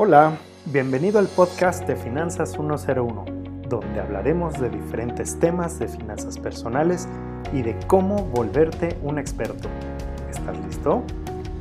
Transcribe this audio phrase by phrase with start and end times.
[0.00, 3.24] Hola, bienvenido al podcast de Finanzas 101,
[3.68, 7.08] donde hablaremos de diferentes temas de finanzas personales
[7.52, 9.68] y de cómo volverte un experto.
[10.30, 11.02] ¿Estás listo?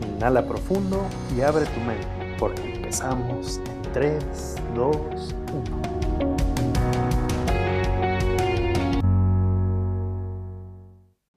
[0.07, 1.03] Inhala profundo
[1.35, 5.81] y abre tu mente, porque empezamos en 3, 2, 1.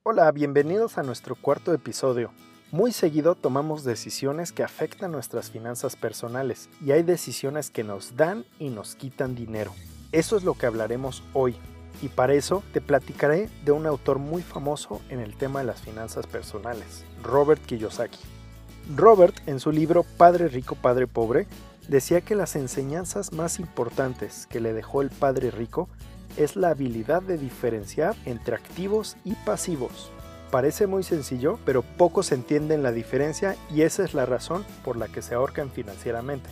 [0.02, 2.30] Hola, bienvenidos a nuestro cuarto episodio.
[2.72, 8.44] Muy seguido tomamos decisiones que afectan nuestras finanzas personales y hay decisiones que nos dan
[8.60, 9.74] y nos quitan dinero.
[10.12, 11.56] Eso es lo que hablaremos hoy
[12.00, 15.80] y para eso te platicaré de un autor muy famoso en el tema de las
[15.80, 18.20] finanzas personales, Robert Kiyosaki.
[18.94, 21.48] Robert, en su libro Padre Rico, Padre Pobre,
[21.88, 25.88] decía que las enseñanzas más importantes que le dejó el Padre Rico
[26.36, 30.12] es la habilidad de diferenciar entre activos y pasivos.
[30.50, 35.06] Parece muy sencillo, pero pocos entienden la diferencia y esa es la razón por la
[35.06, 36.50] que se ahorcan financieramente.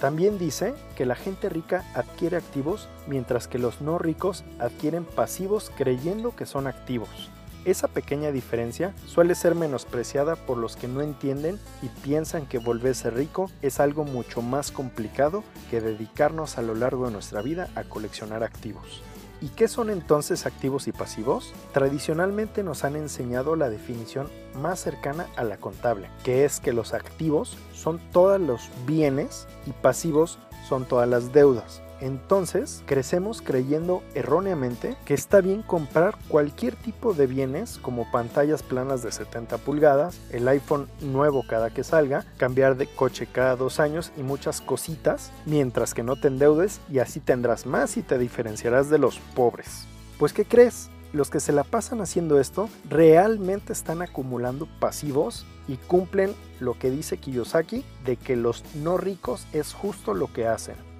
[0.00, 5.72] También dice que la gente rica adquiere activos mientras que los no ricos adquieren pasivos
[5.76, 7.30] creyendo que son activos.
[7.64, 13.10] Esa pequeña diferencia suele ser menospreciada por los que no entienden y piensan que volverse
[13.10, 17.84] rico es algo mucho más complicado que dedicarnos a lo largo de nuestra vida a
[17.84, 19.02] coleccionar activos.
[19.42, 21.52] ¿Y qué son entonces activos y pasivos?
[21.72, 26.94] Tradicionalmente nos han enseñado la definición más cercana a la contable, que es que los
[26.94, 31.82] activos son todos los bienes y pasivos son todas las deudas.
[32.02, 39.04] Entonces, crecemos creyendo erróneamente que está bien comprar cualquier tipo de bienes como pantallas planas
[39.04, 44.10] de 70 pulgadas, el iPhone nuevo cada que salga, cambiar de coche cada dos años
[44.16, 48.90] y muchas cositas, mientras que no te endeudes y así tendrás más y te diferenciarás
[48.90, 49.86] de los pobres.
[50.18, 50.90] Pues ¿qué crees?
[51.12, 56.90] Los que se la pasan haciendo esto realmente están acumulando pasivos y cumplen lo que
[56.90, 60.91] dice Kiyosaki de que los no ricos es justo lo que hacen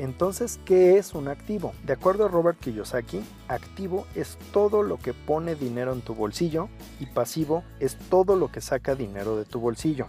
[0.00, 1.74] entonces, ¿qué es un activo?
[1.84, 6.70] De acuerdo a Robert Kiyosaki, activo es todo lo que pone dinero en tu bolsillo
[7.00, 10.06] y pasivo es todo lo que saca dinero de tu bolsillo.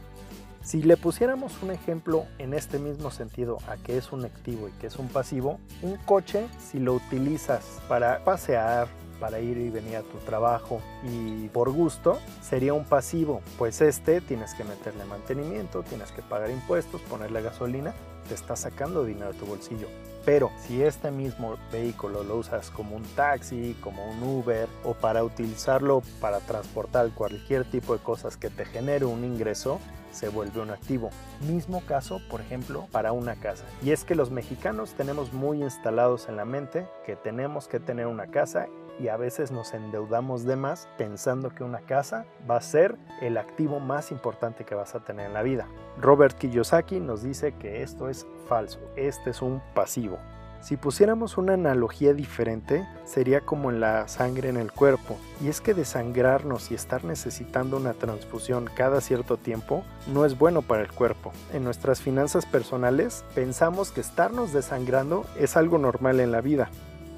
[0.63, 4.71] Si le pusiéramos un ejemplo en este mismo sentido a qué es un activo y
[4.79, 8.87] qué es un pasivo, un coche si lo utilizas para pasear,
[9.19, 14.21] para ir y venir a tu trabajo y por gusto sería un pasivo, pues este
[14.21, 17.93] tienes que meterle mantenimiento, tienes que pagar impuestos, ponerle gasolina,
[18.31, 19.89] te está sacando dinero de tu bolsillo.
[20.23, 25.21] Pero si este mismo vehículo lo usas como un taxi, como un Uber o para
[25.25, 29.81] utilizarlo para transportar cualquier tipo de cosas que te genere un ingreso,
[30.13, 31.09] se vuelve un activo.
[31.45, 33.65] Mismo caso, por ejemplo, para una casa.
[33.83, 38.07] Y es que los mexicanos tenemos muy instalados en la mente que tenemos que tener
[38.07, 38.67] una casa
[39.01, 43.37] y a veces nos endeudamos de más pensando que una casa va a ser el
[43.37, 45.67] activo más importante que vas a tener en la vida.
[45.99, 50.19] Robert Kiyosaki nos dice que esto es falso, este es un pasivo.
[50.61, 55.17] Si pusiéramos una analogía diferente, sería como en la sangre en el cuerpo.
[55.43, 60.61] Y es que desangrarnos y estar necesitando una transfusión cada cierto tiempo no es bueno
[60.61, 61.31] para el cuerpo.
[61.51, 66.69] En nuestras finanzas personales pensamos que estarnos desangrando es algo normal en la vida.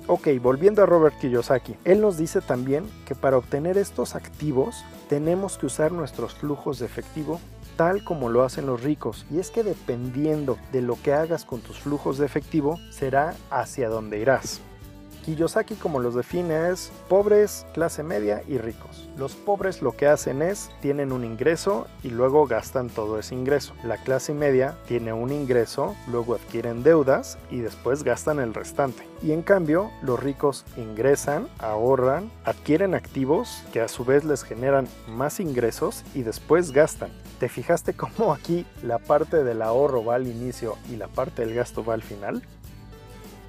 [0.05, 5.57] Ok, volviendo a Robert Kiyosaki, él nos dice también que para obtener estos activos tenemos
[5.57, 7.39] que usar nuestros flujos de efectivo
[7.77, 9.25] tal como lo hacen los ricos.
[9.31, 13.89] Y es que dependiendo de lo que hagas con tus flujos de efectivo, será hacia
[13.89, 14.61] dónde irás.
[15.23, 19.09] Kiyosaki como los define es pobres, clase media y ricos.
[19.17, 23.73] Los pobres lo que hacen es tienen un ingreso y luego gastan todo ese ingreso.
[23.83, 29.07] La clase media tiene un ingreso, luego adquieren deudas y después gastan el restante.
[29.21, 34.87] Y en cambio, los ricos ingresan, ahorran, adquieren activos que a su vez les generan
[35.07, 37.11] más ingresos y después gastan.
[37.39, 41.55] ¿Te fijaste cómo aquí la parte del ahorro va al inicio y la parte del
[41.55, 42.43] gasto va al final?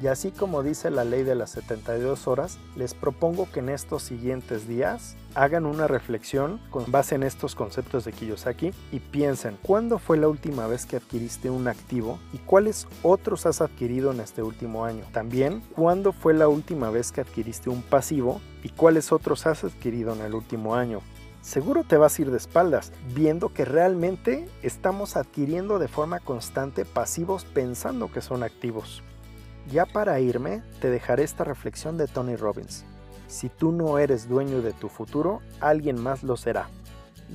[0.02, 4.02] Y así como dice la ley de las 72 horas, les propongo que en estos
[4.02, 9.98] siguientes días hagan una reflexión con base en estos conceptos de Kiyosaki y piensen cuándo
[9.98, 14.42] fue la última vez que adquiriste un activo y cuáles otros has adquirido en este
[14.42, 15.04] último año.
[15.12, 20.12] También cuándo fue la última vez que adquiriste un pasivo y cuáles otros has adquirido
[20.12, 21.00] en el último año
[21.44, 26.86] seguro te vas a ir de espaldas, viendo que realmente estamos adquiriendo de forma constante
[26.86, 29.02] pasivos pensando que son activos.
[29.70, 32.84] Ya para irme, te dejaré esta reflexión de Tony Robbins.
[33.26, 36.68] Si tú no eres dueño de tu futuro, alguien más lo será.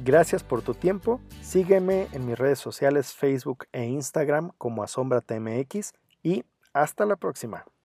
[0.04, 1.20] Gracias por tu tiempo.
[1.42, 5.94] Sígueme en mis redes sociales Facebook e Instagram como AsombraTMX
[6.24, 7.66] y hasta la próxima.